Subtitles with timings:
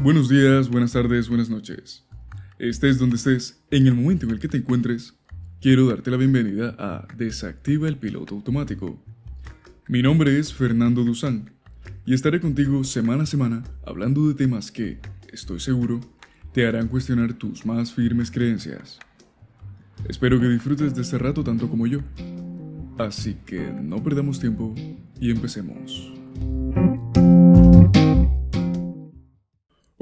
[0.00, 2.06] Buenos días, buenas tardes, buenas noches.
[2.60, 5.14] Estés donde estés, en el momento en el que te encuentres,
[5.60, 9.02] quiero darte la bienvenida a Desactiva el piloto automático.
[9.88, 11.50] Mi nombre es Fernando Duzán
[12.06, 15.00] y estaré contigo semana a semana hablando de temas que,
[15.32, 16.00] estoy seguro,
[16.52, 19.00] te harán cuestionar tus más firmes creencias.
[20.08, 22.02] Espero que disfrutes de este rato tanto como yo.
[22.98, 24.76] Así que no perdamos tiempo
[25.20, 26.12] y empecemos.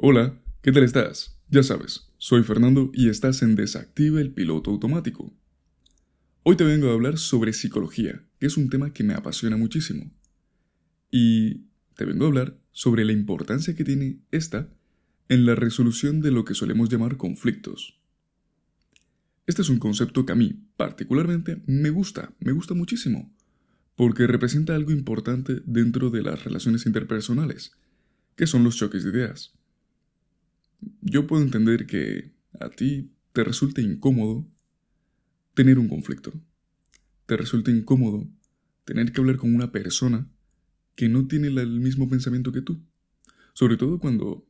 [0.09, 1.37] Hola, ¿qué tal estás?
[1.49, 5.35] Ya sabes, soy Fernando y estás en Desactiva el piloto automático.
[6.45, 10.09] Hoy te vengo a hablar sobre psicología, que es un tema que me apasiona muchísimo.
[11.11, 11.65] Y
[11.97, 14.73] te vengo a hablar sobre la importancia que tiene esta
[15.29, 17.99] en la resolución de lo que solemos llamar conflictos.
[19.49, 23.35] Este es un concepto que a mí, particularmente, me gusta, me gusta muchísimo,
[23.97, 27.73] porque representa algo importante dentro de las relaciones interpersonales,
[28.37, 29.57] que son los choques de ideas.
[31.01, 34.47] Yo puedo entender que a ti te resulte incómodo
[35.55, 36.33] tener un conflicto.
[37.27, 38.29] Te resulta incómodo
[38.85, 40.29] tener que hablar con una persona
[40.95, 42.83] que no tiene el mismo pensamiento que tú.
[43.53, 44.47] Sobre todo cuando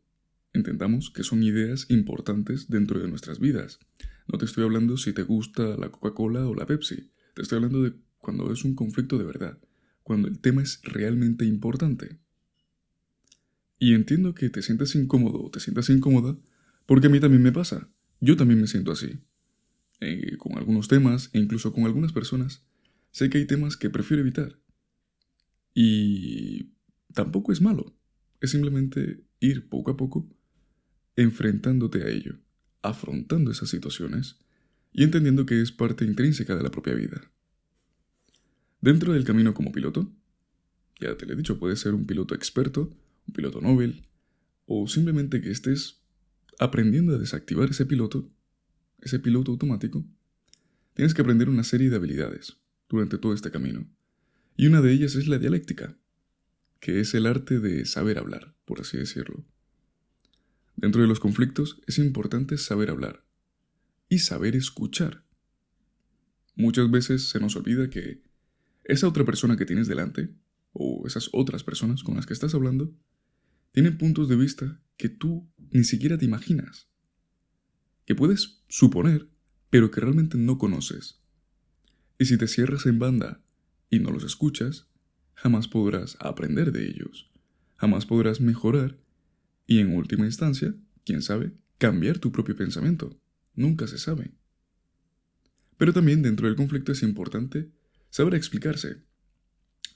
[0.53, 3.79] entendamos que son ideas importantes dentro de nuestras vidas.
[4.27, 7.11] No te estoy hablando si te gusta la Coca-Cola o la Pepsi.
[7.35, 9.59] Te estoy hablando de cuando es un conflicto de verdad,
[10.03, 12.19] cuando el tema es realmente importante.
[13.79, 16.37] Y entiendo que te sientas incómodo o te sientas incómoda
[16.87, 17.91] porque a mí también me pasa.
[18.21, 19.19] Yo también me siento así.
[20.01, 22.65] Eh, con algunos temas e incluso con algunas personas,
[23.11, 24.59] sé que hay temas que prefiero evitar.
[25.75, 26.73] Y
[27.13, 27.95] tampoco es malo.
[28.41, 30.29] Es simplemente ir poco a poco
[31.17, 32.39] enfrentándote a ello,
[32.83, 34.39] afrontando esas situaciones
[34.93, 37.31] y entendiendo que es parte intrínseca de la propia vida.
[38.81, 40.13] Dentro del camino como piloto,
[41.01, 42.95] ya te lo he dicho, puedes ser un piloto experto
[43.27, 44.07] un piloto Nobel,
[44.67, 46.03] o simplemente que estés
[46.59, 48.31] aprendiendo a desactivar ese piloto,
[49.01, 50.05] ese piloto automático,
[50.95, 52.57] tienes que aprender una serie de habilidades
[52.89, 53.87] durante todo este camino.
[54.57, 55.97] Y una de ellas es la dialéctica,
[56.81, 59.45] que es el arte de saber hablar, por así decirlo.
[60.77, 63.25] Dentro de los conflictos es importante saber hablar
[64.09, 65.25] y saber escuchar.
[66.55, 68.23] Muchas veces se nos olvida que
[68.85, 70.35] esa otra persona que tienes delante,
[70.73, 72.95] o esas otras personas con las que estás hablando,
[73.77, 76.89] tienen puntos de vista que tú ni siquiera te imaginas,
[78.07, 79.29] que puedes suponer,
[79.69, 81.21] pero que realmente no conoces.
[82.19, 83.45] Y si te cierras en banda
[83.91, 84.89] y no los escuchas,
[85.35, 87.31] jamás podrás aprender de ellos,
[87.77, 88.97] jamás podrás mejorar
[89.67, 93.21] y en última instancia, quién sabe, cambiar tu propio pensamiento.
[93.55, 94.33] Nunca se sabe.
[95.77, 97.71] Pero también dentro del conflicto es importante
[98.09, 99.03] saber explicarse,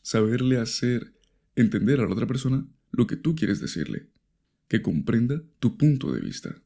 [0.02, 1.14] saberle hacer
[1.56, 4.10] entender a la otra persona lo que tú quieres decirle,
[4.68, 6.62] que comprenda tu punto de vista.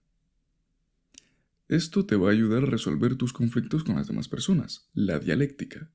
[1.69, 5.91] Esto te va a ayudar a resolver tus conflictos con las demás personas, la dialéctica.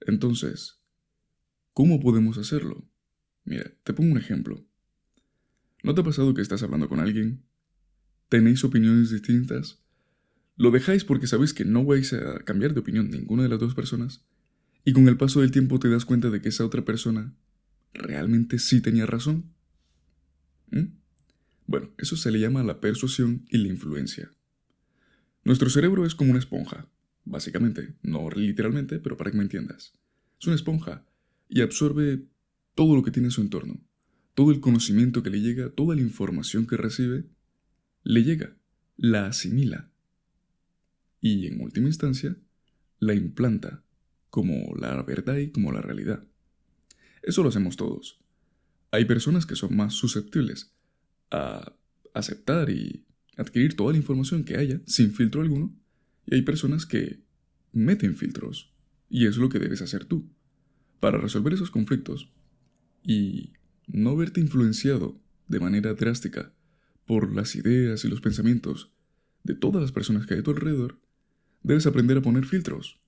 [0.00, 0.80] Entonces,
[1.74, 2.88] ¿cómo podemos hacerlo?
[3.44, 4.66] Mira, te pongo un ejemplo.
[5.82, 7.44] ¿No te ha pasado que estás hablando con alguien?
[8.28, 9.82] ¿Tenéis opiniones distintas?
[10.56, 13.74] ¿Lo dejáis porque sabéis que no vais a cambiar de opinión ninguna de las dos
[13.74, 14.24] personas?
[14.84, 17.34] Y con el paso del tiempo te das cuenta de que esa otra persona
[17.94, 19.52] ¿realmente sí tenía razón?
[20.70, 20.94] ¿Mm?
[21.66, 24.30] Bueno, eso se le llama la persuasión y la influencia.
[25.44, 26.88] Nuestro cerebro es como una esponja,
[27.24, 29.92] básicamente, no literalmente, pero para que me entiendas.
[30.40, 31.04] Es una esponja
[31.48, 32.26] y absorbe
[32.74, 33.80] todo lo que tiene en su entorno,
[34.34, 37.26] todo el conocimiento que le llega, toda la información que recibe,
[38.04, 38.56] le llega,
[38.96, 39.90] la asimila
[41.20, 42.36] y, en última instancia,
[42.98, 43.84] la implanta
[44.28, 46.26] como la verdad y como la realidad.
[47.22, 48.20] Eso lo hacemos todos.
[48.90, 50.74] Hay personas que son más susceptibles
[51.30, 51.74] a
[52.14, 53.06] aceptar y
[53.36, 55.74] adquirir toda la información que haya sin filtro alguno,
[56.26, 57.24] y hay personas que
[57.72, 58.74] meten filtros,
[59.08, 60.30] y es lo que debes hacer tú,
[61.00, 62.30] para resolver esos conflictos
[63.02, 63.54] y
[63.86, 66.54] no verte influenciado de manera drástica
[67.06, 68.92] por las ideas y los pensamientos
[69.42, 71.00] de todas las personas que hay a tu alrededor,
[71.62, 73.00] debes aprender a poner filtros.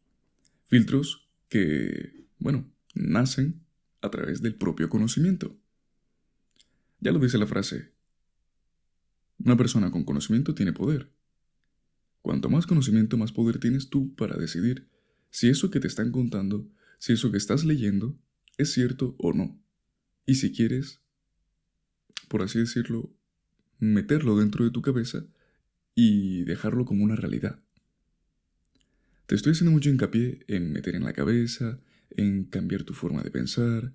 [0.64, 3.63] Filtros que, bueno, nacen
[4.04, 5.56] a través del propio conocimiento.
[7.00, 7.92] Ya lo dice la frase,
[9.38, 11.10] una persona con conocimiento tiene poder.
[12.20, 14.88] Cuanto más conocimiento, más poder tienes tú para decidir
[15.30, 16.68] si eso que te están contando,
[16.98, 18.16] si eso que estás leyendo,
[18.56, 19.58] es cierto o no.
[20.26, 21.00] Y si quieres,
[22.28, 23.12] por así decirlo,
[23.78, 25.26] meterlo dentro de tu cabeza
[25.94, 27.58] y dejarlo como una realidad.
[29.26, 31.80] Te estoy haciendo mucho hincapié en meter en la cabeza,
[32.10, 33.92] en cambiar tu forma de pensar,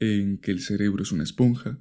[0.00, 1.78] en que el cerebro es una esponja,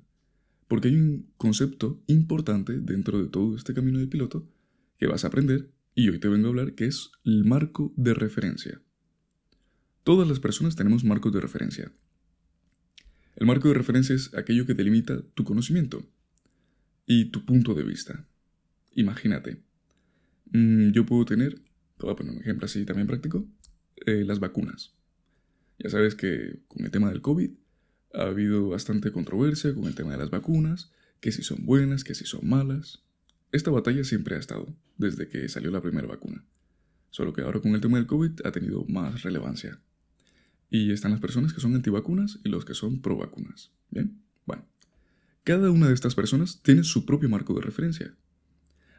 [0.68, 4.50] Porque hay un concepto importante dentro de todo este camino de piloto
[4.98, 8.14] que vas a aprender y hoy te vengo a hablar que es el marco de
[8.14, 8.82] referencia.
[10.04, 11.92] Todas las personas tenemos marcos de referencia.
[13.36, 16.10] El marco de referencia es aquello que delimita tu conocimiento
[17.06, 18.26] y tu punto de vista.
[18.96, 19.62] Imagínate,
[20.52, 21.62] mm, yo puedo tener,
[22.00, 23.48] voy a poner un ejemplo así también práctico,
[24.06, 24.96] eh, las vacunas.
[25.84, 27.52] Ya sabes que con el tema del COVID
[28.14, 32.16] ha habido bastante controversia con el tema de las vacunas, que si son buenas, que
[32.16, 33.04] si son malas.
[33.52, 36.46] Esta batalla siempre ha estado, desde que salió la primera vacuna.
[37.10, 39.82] Solo que ahora con el tema del COVID ha tenido más relevancia.
[40.70, 43.72] Y están las personas que son antivacunas y los que son pro vacunas.
[43.92, 44.66] Bien, bueno.
[45.44, 48.16] Cada una de estas personas tiene su propio marco de referencia.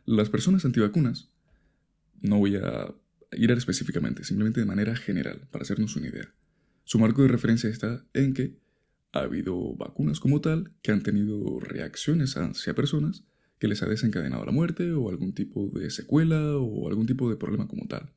[0.05, 1.31] Las personas antivacunas,
[2.21, 2.95] no voy a
[3.33, 6.31] ir a específicamente, simplemente de manera general, para hacernos una idea.
[6.85, 8.59] Su marco de referencia está en que
[9.13, 13.25] ha habido vacunas como tal que han tenido reacciones hacia personas
[13.59, 17.37] que les ha desencadenado la muerte o algún tipo de secuela o algún tipo de
[17.37, 18.13] problema como tal.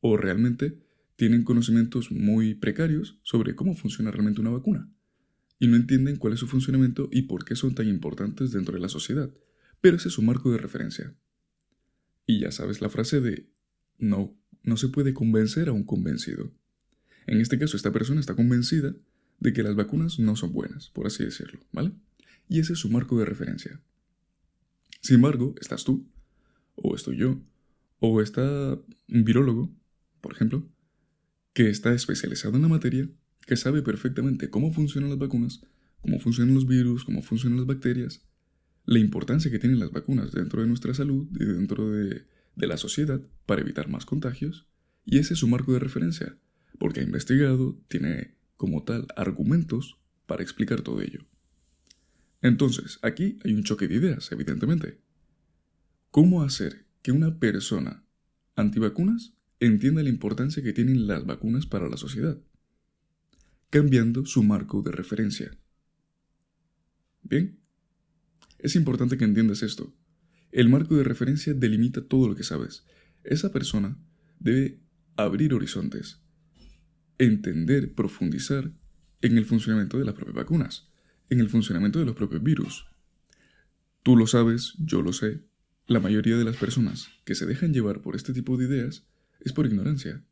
[0.00, 0.78] O realmente
[1.16, 4.90] tienen conocimientos muy precarios sobre cómo funciona realmente una vacuna
[5.58, 8.80] y no entienden cuál es su funcionamiento y por qué son tan importantes dentro de
[8.80, 9.30] la sociedad,
[9.80, 11.14] pero ese es su marco de referencia.
[12.26, 13.48] Y ya sabes la frase de
[13.98, 16.52] no, no se puede convencer a un convencido.
[17.26, 18.94] En este caso, esta persona está convencida
[19.40, 21.92] de que las vacunas no son buenas, por así decirlo, ¿vale?
[22.48, 23.80] Y ese es su marco de referencia.
[25.00, 26.08] Sin embargo, estás tú,
[26.76, 27.40] o estoy yo,
[27.98, 28.78] o está
[29.08, 29.74] un virólogo,
[30.20, 30.68] por ejemplo,
[31.52, 33.08] que está especializado en la materia,
[33.46, 35.62] que sabe perfectamente cómo funcionan las vacunas,
[36.00, 38.22] cómo funcionan los virus, cómo funcionan las bacterias,
[38.84, 42.76] la importancia que tienen las vacunas dentro de nuestra salud y dentro de, de la
[42.76, 44.66] sociedad para evitar más contagios,
[45.04, 46.36] y ese es su marco de referencia,
[46.78, 51.24] porque ha investigado, tiene como tal argumentos para explicar todo ello.
[52.42, 55.00] Entonces, aquí hay un choque de ideas, evidentemente.
[56.10, 58.04] ¿Cómo hacer que una persona
[58.54, 62.38] antivacunas entienda la importancia que tienen las vacunas para la sociedad?
[63.70, 65.56] Cambiando su marco de referencia.
[67.22, 67.58] Bien,
[68.58, 69.94] es importante que entiendas esto.
[70.52, 72.84] El marco de referencia delimita todo lo que sabes.
[73.24, 73.98] Esa persona
[74.38, 74.80] debe
[75.16, 76.22] abrir horizontes,
[77.18, 78.72] entender, profundizar
[79.22, 80.88] en el funcionamiento de las propias vacunas,
[81.30, 82.86] en el funcionamiento de los propios virus.
[84.02, 85.42] Tú lo sabes, yo lo sé.
[85.86, 89.06] La mayoría de las personas que se dejan llevar por este tipo de ideas
[89.40, 90.24] es por ignorancia.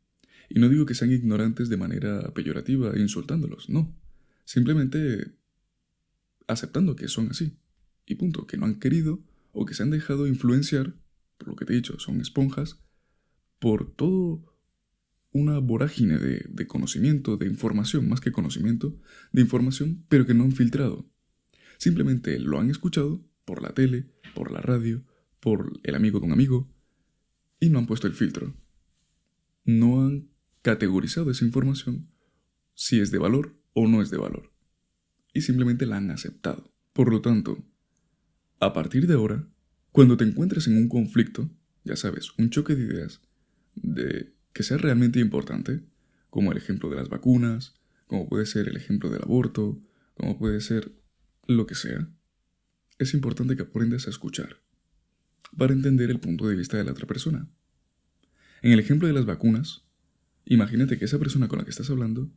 [0.49, 3.93] Y no digo que sean ignorantes de manera peyorativa e insultándolos, no.
[4.43, 5.33] Simplemente
[6.47, 7.57] aceptando que son así.
[8.05, 10.93] Y punto, que no han querido o que se han dejado influenciar,
[11.37, 12.79] por lo que te he dicho, son esponjas,
[13.59, 14.54] por todo
[15.35, 18.97] una vorágine de, conocimiento, de información, más que conocimiento,
[19.33, 21.11] de información, pero que no han filtrado.
[21.77, 25.03] Simplemente lo han escuchado por la tele, por la radio,
[25.41, 26.73] por el amigo de un amigo,
[27.59, 28.55] y no han puesto el filtro.
[29.65, 30.29] No han
[30.61, 32.07] categorizado esa información
[32.73, 34.53] si es de valor o no es de valor.
[35.33, 36.73] Y simplemente la han aceptado.
[36.93, 37.61] Por lo tanto,
[38.61, 39.45] a partir de ahora,
[39.91, 41.51] cuando te encuentres en un conflicto,
[41.83, 43.19] ya sabes, un choque de ideas,
[43.75, 45.83] de que sea realmente importante,
[46.29, 47.75] como el ejemplo de las vacunas,
[48.07, 50.93] como puede ser el ejemplo del aborto, como puede ser
[51.45, 52.07] lo que sea,
[52.97, 54.61] es importante que aprendas a escuchar,
[55.57, 57.49] para entender el punto de vista de la otra persona.
[58.61, 59.83] En el ejemplo de las vacunas,
[60.45, 62.31] imagínate que esa persona con la que estás hablando,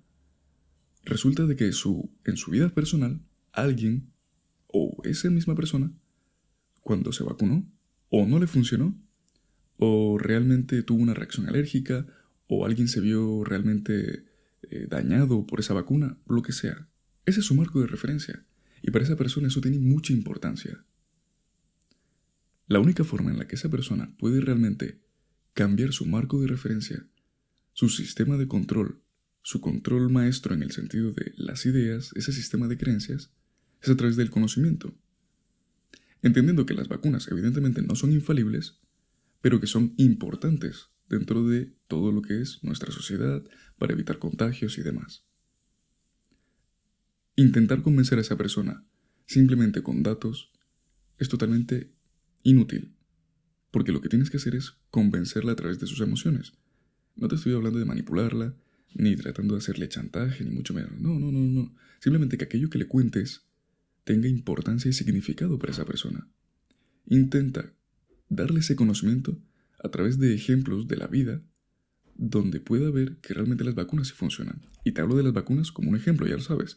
[1.04, 3.20] resulta de que su, en su vida personal,
[3.52, 4.10] alguien,
[4.66, 5.92] o esa misma persona,
[6.80, 7.64] cuando se vacunó,
[8.08, 9.00] o no le funcionó,
[9.78, 12.06] o realmente tuvo una reacción alérgica,
[12.46, 14.24] o alguien se vio realmente
[14.62, 16.88] eh, dañado por esa vacuna, lo que sea.
[17.24, 18.44] Ese es su marco de referencia,
[18.82, 20.84] y para esa persona eso tiene mucha importancia.
[22.66, 25.00] La única forma en la que esa persona puede realmente
[25.54, 27.06] cambiar su marco de referencia,
[27.72, 29.00] su sistema de control,
[29.42, 33.30] su control maestro en el sentido de las ideas, ese sistema de creencias,
[33.80, 34.94] es a través del conocimiento.
[36.20, 38.80] Entendiendo que las vacunas evidentemente no son infalibles,
[39.40, 43.42] pero que son importantes dentro de todo lo que es nuestra sociedad
[43.78, 45.24] para evitar contagios y demás.
[47.36, 48.84] Intentar convencer a esa persona
[49.26, 50.50] simplemente con datos
[51.18, 51.92] es totalmente
[52.42, 52.94] inútil,
[53.70, 56.54] porque lo que tienes que hacer es convencerla a través de sus emociones.
[57.14, 58.56] No te estoy hablando de manipularla,
[58.94, 60.98] ni tratando de hacerle chantaje, ni mucho menos.
[60.98, 61.74] No, no, no, no.
[62.00, 63.46] Simplemente que aquello que le cuentes
[64.04, 66.28] tenga importancia y significado para esa persona.
[67.06, 67.74] Intenta
[68.28, 69.38] darle ese conocimiento
[69.82, 71.42] a través de ejemplos de la vida
[72.18, 74.60] donde pueda ver que realmente las vacunas sí funcionan.
[74.84, 76.76] Y te hablo de las vacunas como un ejemplo, ya lo sabes.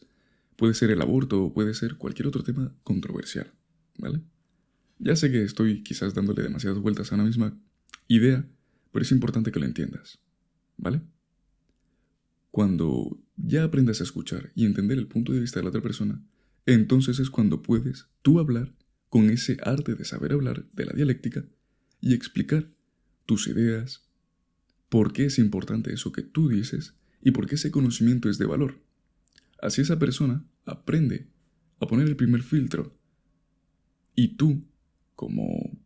[0.55, 3.51] Puede ser el aborto o puede ser cualquier otro tema controversial,
[3.98, 4.22] ¿vale?
[5.00, 7.60] Ya sé que estoy quizás dándole demasiadas vueltas a una misma
[8.08, 8.48] idea,
[8.91, 10.20] pero es importante que lo entiendas,
[10.77, 11.01] ¿vale?
[12.51, 16.22] Cuando ya aprendas a escuchar y entender el punto de vista de la otra persona,
[16.67, 18.75] entonces es cuando puedes tú hablar
[19.12, 21.44] con ese arte de saber hablar de la dialéctica
[22.00, 22.72] y explicar
[23.25, 24.10] tus ideas,
[24.88, 28.46] por qué es importante eso que tú dices y por qué ese conocimiento es de
[28.46, 28.80] valor.
[29.62, 31.27] Así esa persona aprende
[31.82, 32.98] a poner el primer filtro
[34.15, 34.63] y tú,
[35.18, 35.77] como,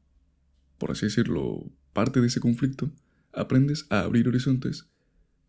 [0.77, 2.93] por así decirlo, parte de ese conflicto,
[3.33, 4.87] aprendes a abrir horizontes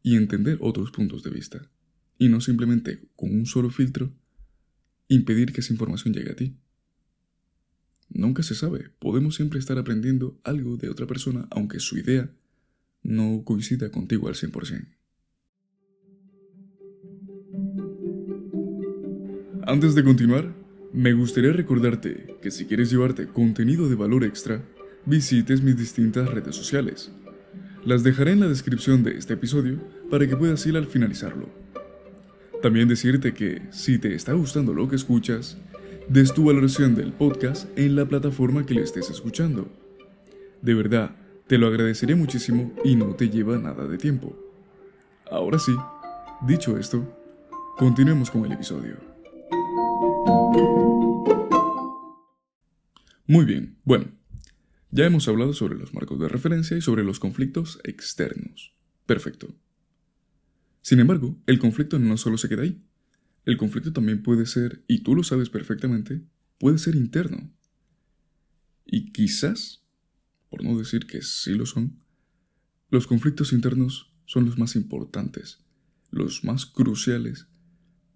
[0.02, 1.70] y entender otros puntos de vista,
[2.16, 4.14] y no simplemente con un solo filtro
[5.08, 6.56] impedir que esa información llegue a ti.
[8.08, 12.30] Nunca se sabe, podemos siempre estar aprendiendo algo de otra persona aunque su idea
[13.02, 14.96] no coincida contigo al 100%.
[19.68, 20.54] Antes de continuar,
[20.92, 24.62] me gustaría recordarte que si quieres llevarte contenido de valor extra,
[25.04, 27.10] visites mis distintas redes sociales.
[27.84, 31.48] Las dejaré en la descripción de este episodio para que puedas ir al finalizarlo.
[32.62, 35.58] También decirte que si te está gustando lo que escuchas,
[36.08, 39.68] des tu valoración del podcast en la plataforma que le estés escuchando.
[40.62, 44.36] De verdad, te lo agradecería muchísimo y no te lleva nada de tiempo.
[45.30, 45.74] Ahora sí,
[46.46, 47.18] dicho esto,
[47.76, 48.96] continuemos con el episodio.
[53.26, 54.06] Muy bien, bueno,
[54.92, 58.74] ya hemos hablado sobre los marcos de referencia y sobre los conflictos externos.
[59.06, 59.48] Perfecto.
[60.82, 62.80] Sin embargo, el conflicto no solo se queda ahí.
[63.46, 66.20] El conflicto también puede ser, y tú lo sabes perfectamente,
[66.58, 67.54] puede ser interno.
[68.84, 69.84] Y quizás,
[70.50, 72.02] por no decir que sí lo son,
[72.90, 75.64] los conflictos internos son los más importantes,
[76.10, 77.46] los más cruciales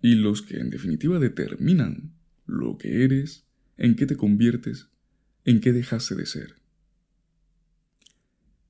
[0.03, 2.13] y los que en definitiva determinan
[2.45, 3.47] lo que eres,
[3.77, 4.89] en qué te conviertes,
[5.45, 6.57] en qué dejaste de ser.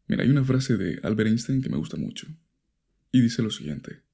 [0.09, 2.27] Mira, hay una frase de Albert Einstein que me gusta mucho
[3.13, 4.10] y dice lo siguiente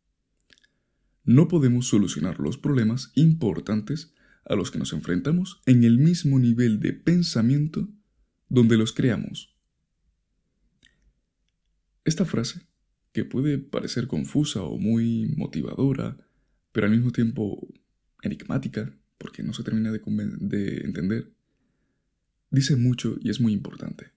[1.27, 4.15] no podemos solucionar los problemas importantes
[4.45, 7.89] a los que nos enfrentamos en el mismo nivel de pensamiento
[8.49, 9.55] donde los creamos.
[12.05, 12.63] Esta frase,
[13.13, 16.17] que puede parecer confusa o muy motivadora,
[16.71, 17.67] pero al mismo tiempo
[18.23, 20.01] enigmática, porque no se termina de,
[20.39, 21.33] de entender,
[22.51, 24.13] dice mucho y es muy importante.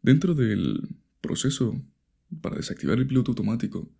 [0.00, 0.88] Dentro del
[1.20, 1.82] proceso
[2.40, 3.90] para desactivar el piloto automático,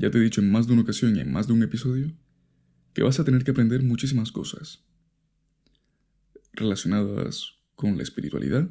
[0.00, 2.10] ya te he dicho en más de una ocasión y en más de un episodio
[2.94, 4.82] que vas a tener que aprender muchísimas cosas
[6.54, 8.70] relacionadas con la espiritualidad,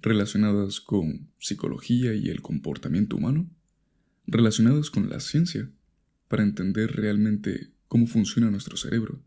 [0.00, 3.50] relacionadas con psicología y el comportamiento humano,
[4.26, 5.70] relacionadas con la ciencia,
[6.26, 9.22] para entender realmente cómo funciona nuestro cerebro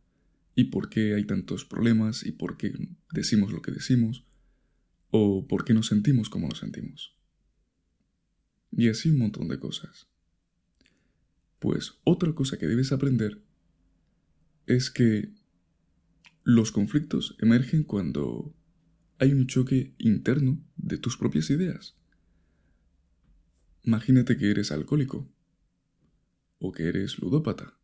[0.55, 2.73] y por qué hay tantos problemas y por qué
[3.11, 4.25] decimos lo que decimos
[5.11, 7.15] o por qué nos sentimos como nos sentimos.
[8.71, 10.07] Y así un montón de cosas.
[11.63, 13.41] Pues otra cosa que debes aprender
[14.65, 15.33] es que
[16.43, 18.53] los conflictos emergen cuando
[19.17, 21.95] hay un choque interno de tus propias ideas.
[23.83, 25.31] Imagínate que eres alcohólico
[26.59, 27.79] o que eres ludópata.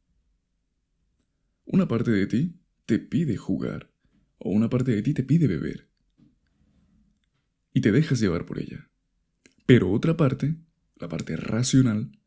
[1.63, 3.93] Una parte de ti te pide jugar
[4.39, 5.87] o una parte de ti te pide beber
[7.73, 8.89] y te dejas llevar por ella.
[9.65, 10.57] Pero otra parte,
[10.97, 12.18] la parte racional,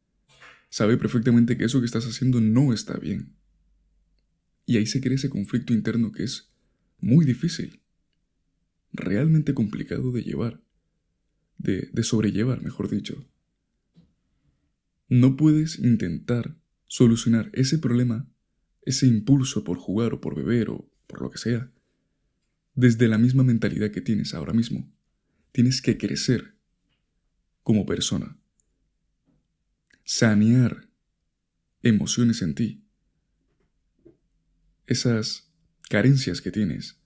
[0.73, 3.37] sabe perfectamente que eso que estás haciendo no está bien.
[4.65, 6.51] Y ahí se crea ese conflicto interno que es
[6.99, 7.83] muy difícil,
[8.91, 10.63] realmente complicado de llevar,
[11.59, 13.29] de, de sobrellevar, mejor dicho.
[15.11, 18.27] No puedes intentar solucionar ese problema,
[18.81, 21.71] ese impulso por jugar o por beber o por lo que sea,
[22.75, 24.91] desde la misma mentalidad que tienes ahora mismo.
[25.53, 26.57] Tienes que crecer
[27.63, 28.42] como persona
[30.05, 30.89] sanear
[31.83, 32.85] emociones en ti,
[34.87, 35.53] esas
[35.89, 37.01] carencias que tienes,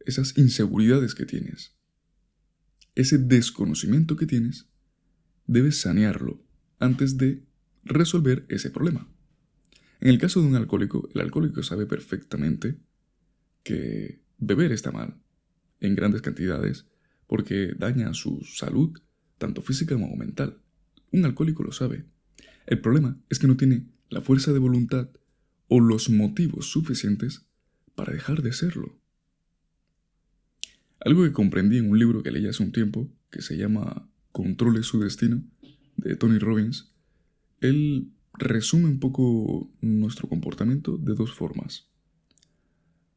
[0.00, 1.76] esas inseguridades que tienes,
[2.94, 4.68] ese desconocimiento que tienes,
[5.46, 6.44] debes sanearlo
[6.78, 7.44] antes de
[7.84, 9.08] resolver ese problema.
[10.00, 12.80] En el caso de un alcohólico, el alcohólico sabe perfectamente
[13.62, 15.20] que beber está mal,
[15.80, 16.86] en grandes cantidades,
[17.26, 18.98] porque daña su salud,
[19.38, 20.60] tanto física como mental.
[21.12, 22.06] Un alcohólico lo sabe.
[22.66, 25.08] El problema es que no tiene la fuerza de voluntad
[25.68, 27.46] o los motivos suficientes
[27.94, 28.98] para dejar de serlo.
[31.00, 34.82] Algo que comprendí en un libro que leí hace un tiempo, que se llama Controle
[34.82, 35.42] su destino,
[35.96, 36.92] de Tony Robbins,
[37.60, 41.88] él resume un poco nuestro comportamiento de dos formas.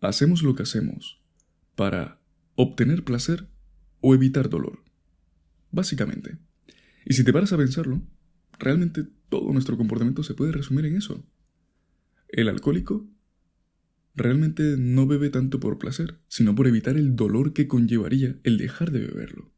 [0.01, 1.21] Hacemos lo que hacemos
[1.75, 2.21] para
[2.55, 3.47] obtener placer
[4.01, 4.83] o evitar dolor.
[5.71, 6.37] Básicamente.
[7.05, 8.01] Y si te paras a pensarlo,
[8.59, 11.25] realmente todo nuestro comportamiento se puede resumir en eso.
[12.29, 13.07] El alcohólico
[14.15, 18.91] realmente no bebe tanto por placer, sino por evitar el dolor que conllevaría el dejar
[18.91, 19.51] de beberlo.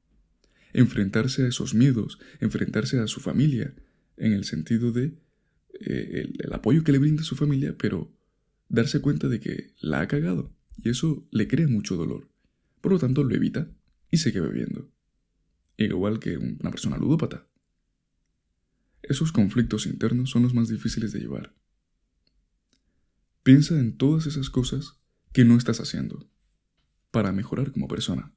[0.73, 3.73] Enfrentarse a esos miedos, enfrentarse a su familia,
[4.17, 5.13] en el sentido de
[5.79, 8.11] eh, el, apoyo que le brinda su familia, pero
[8.67, 12.27] darse cuenta de que la ha cagado y eso le crea mucho dolor.
[12.81, 13.69] Por lo tanto, lo evita
[14.11, 14.91] y sigue bebiendo.
[15.77, 17.47] Igual que una persona ludópata.
[19.07, 21.55] Esos conflictos internos son los más difíciles de llevar.
[23.41, 24.99] Piensa en todas esas cosas
[25.31, 26.29] que no estás haciendo
[27.09, 28.33] para mejorar como persona.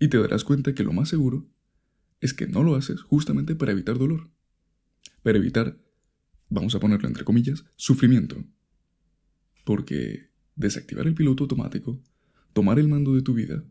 [0.00, 1.48] Y te darás cuenta que lo más seguro
[2.20, 4.30] es que no lo haces justamente para evitar dolor.
[5.22, 5.78] Para evitar,
[6.48, 8.44] vamos a ponerlo entre comillas, sufrimiento.
[9.64, 12.02] Porque desactivar el piloto automático,
[12.52, 13.62] tomar el mando de tu vida,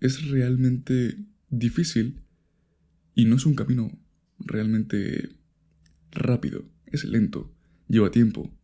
[0.00, 2.22] es realmente difícil
[3.14, 3.92] y no es un camino
[4.38, 5.41] realmente
[6.12, 7.52] rápido, es lento,
[7.88, 8.54] lleva tiempo,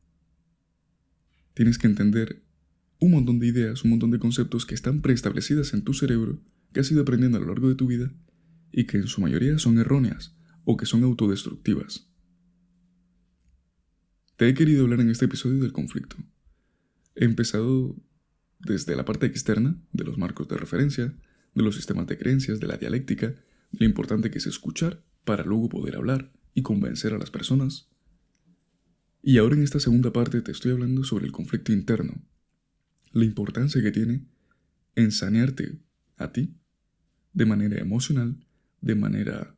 [1.55, 2.45] tienes que entender
[3.01, 6.41] un montón de ideas, un montón de conceptos que están preestablecidas en tu cerebro,
[6.73, 8.13] que has ido aprendiendo a lo largo de tu vida
[8.71, 12.09] y que en su mayoría son erróneas o que son autodestructivas.
[14.37, 16.17] Te he querido hablar en este episodio del conflicto.
[17.17, 17.97] He empezado
[18.61, 21.17] desde la parte externa, de los marcos de referencia,
[21.55, 23.35] de los sistemas de creencias, de la dialéctica,
[23.73, 27.89] lo importante que es escuchar para luego poder hablar y convencer a las personas,
[29.23, 32.21] y ahora en esta segunda parte te estoy hablando sobre el conflicto interno,
[33.13, 34.27] la importancia que tiene
[34.97, 35.79] en sanearte
[36.17, 36.57] a ti
[37.33, 38.45] de manera emocional,
[38.81, 39.57] de manera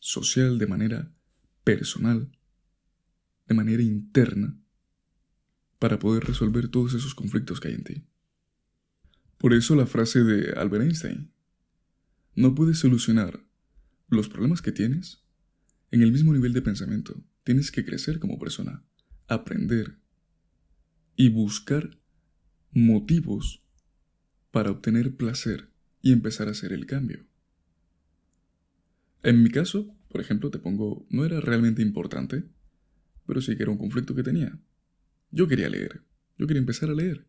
[0.00, 1.12] social, de manera
[1.62, 2.36] personal,
[3.46, 4.58] de manera interna,
[5.78, 8.04] para poder resolver todos esos conflictos que hay en ti.
[9.38, 11.30] Por eso la frase de Albert Einstein,
[12.34, 13.46] no puedes solucionar
[14.08, 15.25] los problemas que tienes
[15.90, 18.82] en el mismo nivel de pensamiento Tienes que crecer como persona,
[19.28, 19.98] aprender
[21.14, 21.96] y buscar
[22.72, 23.62] motivos
[24.50, 25.70] para obtener placer
[26.02, 27.24] y empezar a hacer el cambio.
[29.22, 32.42] En mi caso, por ejemplo, te pongo, no era realmente importante,
[33.28, 34.58] pero sí que era un conflicto que tenía.
[35.30, 36.02] Yo quería leer,
[36.38, 37.28] yo quería empezar a leer,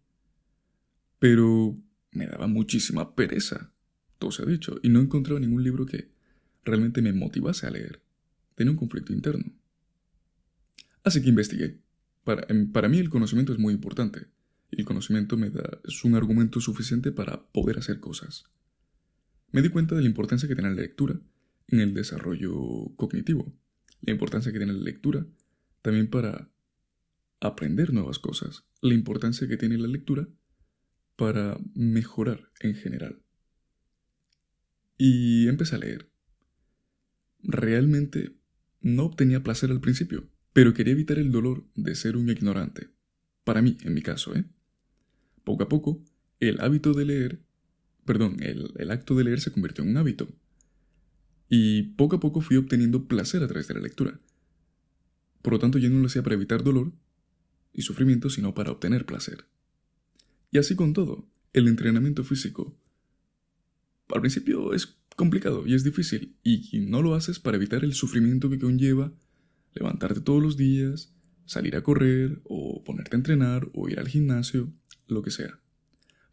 [1.20, 1.80] pero
[2.12, 3.72] me daba muchísima pereza,
[4.18, 6.10] todo se ha dicho, y no encontraba ningún libro que
[6.66, 8.07] realmente me motivase a leer.
[8.58, 9.54] Tenía un conflicto interno.
[11.04, 11.80] Así que investigué.
[12.24, 14.26] Para, em, para mí el conocimiento es muy importante.
[14.72, 18.46] El conocimiento me da, es un argumento suficiente para poder hacer cosas.
[19.52, 21.20] Me di cuenta de la importancia que tiene la lectura
[21.68, 23.54] en el desarrollo cognitivo.
[24.02, 25.28] La importancia que tiene la lectura
[25.84, 26.50] también para
[27.40, 28.64] aprender nuevas cosas.
[28.82, 30.28] La importancia que tiene la lectura
[31.16, 33.22] para mejorar en general.
[34.98, 36.10] Y empecé a leer.
[37.44, 38.37] Realmente
[38.82, 42.90] no obtenía placer al principio pero quería evitar el dolor de ser un ignorante.
[43.44, 44.44] Para mí, en mi caso, ¿eh?
[45.44, 46.04] Poco a poco,
[46.40, 47.44] el hábito de leer,
[48.06, 50.28] perdón, el, el acto de leer se convirtió en un hábito.
[51.48, 54.20] Y poco a poco fui obteniendo placer a través de la lectura.
[55.44, 56.92] Por lo tanto, yo no lo hacía para evitar dolor
[57.72, 59.46] y sufrimiento, sino para obtener placer.
[60.50, 62.76] Y así con todo, el entrenamiento físico.
[64.10, 68.50] Al principio es complicado y es difícil, y no lo haces para evitar el sufrimiento
[68.50, 69.12] que conlleva
[69.78, 71.14] levantarte todos los días,
[71.46, 74.74] salir a correr o ponerte a entrenar o ir al gimnasio,
[75.08, 75.60] lo que sea.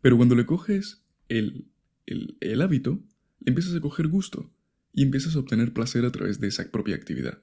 [0.01, 1.68] Pero cuando le coges el,
[2.07, 3.03] el, hábito,
[3.40, 4.53] le empiezas a coger gusto
[4.92, 7.42] y empiezas a obtener placer a través de esa propia actividad.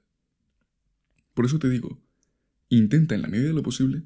[1.33, 2.01] Por eso te digo,
[2.69, 4.03] intenta en la medida de lo posible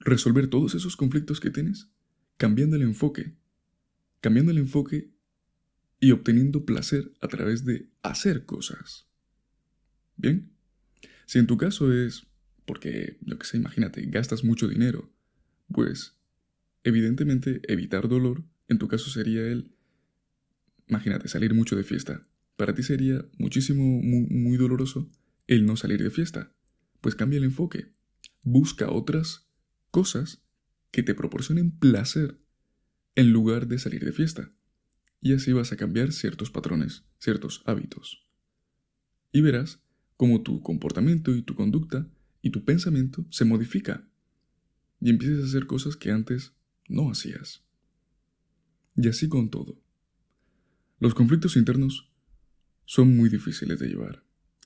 [0.00, 1.90] resolver todos esos conflictos que tienes
[2.38, 3.34] cambiando el enfoque,
[4.22, 5.10] cambiando el enfoque
[6.00, 9.06] y obteniendo placer a través de hacer cosas.
[10.16, 10.50] ¿Bien?
[11.26, 12.26] Si en tu caso es
[12.64, 15.12] porque, yo que sé, imagínate, gastas mucho dinero,
[15.72, 16.16] pues
[16.84, 19.74] evidentemente evitar dolor, en tu caso sería el,
[20.88, 22.26] imagínate, salir mucho de fiesta.
[22.56, 25.10] Para ti sería muchísimo, muy doloroso
[25.46, 26.52] el no salir de fiesta.
[27.00, 27.92] Pues cambia el enfoque.
[28.42, 29.48] Busca otras
[29.90, 30.42] cosas
[30.90, 32.38] que te proporcionen placer
[33.14, 34.52] en lugar de salir de fiesta.
[35.20, 38.26] Y así vas a cambiar ciertos patrones, ciertos hábitos.
[39.32, 39.80] Y verás
[40.16, 42.08] cómo tu comportamiento y tu conducta
[42.42, 44.06] y tu pensamiento se modifica
[45.00, 46.52] y empiezas a hacer cosas que antes
[46.88, 47.64] no hacías.
[48.96, 49.80] Y así con todo.
[50.98, 52.10] Los conflictos internos
[52.84, 54.24] son muy difíciles de llevar,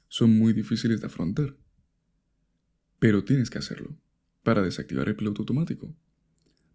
[0.09, 1.57] son muy difíciles de afrontar,
[2.99, 3.97] Pero tienes que hacerlo
[4.43, 5.95] para desactivar el piloto automático,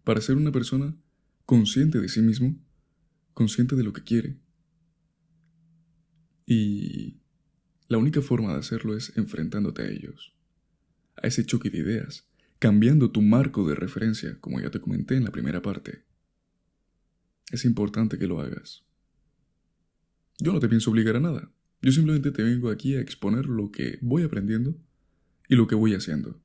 [0.04, 0.96] para ser una persona
[1.44, 2.56] consciente de sí mismo,
[3.40, 4.36] consciente de lo que quiere.
[6.44, 7.22] Y
[7.88, 10.34] la única forma de hacerlo es enfrentándote a ellos,
[11.16, 15.24] a ese choque de ideas, cambiando tu marco de referencia, como ya te comenté en
[15.24, 16.04] la primera parte.
[17.50, 18.84] Es importante que lo hagas.
[20.38, 21.50] Yo no te pienso obligar a nada.
[21.80, 24.76] Yo simplemente te vengo aquí a exponer lo que voy aprendiendo
[25.48, 26.38] y lo que voy haciendo.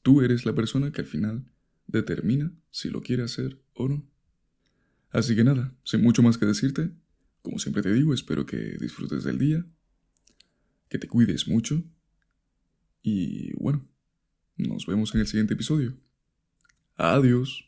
[0.00, 1.44] Tú eres la persona que al final
[1.86, 4.08] determina si lo quiere hacer o no.
[5.10, 6.90] Así que nada, sin mucho más que decirte,
[7.42, 9.64] como siempre te digo, espero que disfrutes del día,
[10.88, 11.82] que te cuides mucho
[13.02, 13.86] y bueno,
[14.56, 15.96] nos vemos en el siguiente episodio.
[16.96, 17.64] Adiós.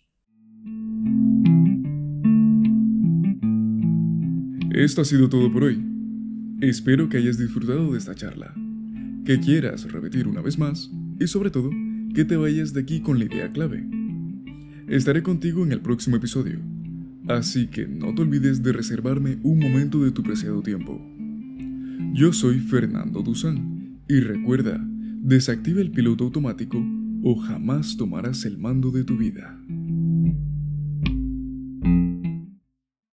[4.72, 5.84] Esto ha sido todo por hoy.
[6.60, 8.54] Espero que hayas disfrutado de esta charla,
[9.24, 11.70] que quieras repetir una vez más y sobre todo
[12.14, 13.88] que te vayas de aquí con la idea clave.
[14.88, 16.60] Estaré contigo en el próximo episodio,
[17.36, 21.00] así que no te olvides de reservarme un momento de tu preciado tiempo.
[22.14, 24.80] Yo soy Fernando Duzán y recuerda,
[25.22, 26.82] desactiva el piloto automático
[27.22, 29.59] o jamás tomarás el mando de tu vida.